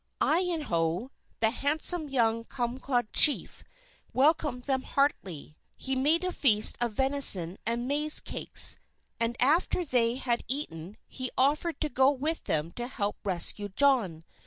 [0.19, 3.63] Iyanough, the handsome young Cummaquid Chief,
[4.11, 5.55] welcomed them heartily.
[5.77, 8.79] He made a feast of venison and maize cakes.
[9.19, 14.23] And after they had eaten, he offered to go with them to help rescue John.